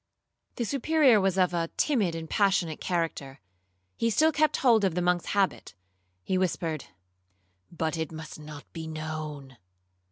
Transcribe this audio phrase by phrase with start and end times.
[0.55, 3.39] The Superior was of a timid and passionate character.
[3.95, 6.85] He still kept hold of the monk's habit;—he whispered,
[7.71, 9.57] 'But it must not be known.'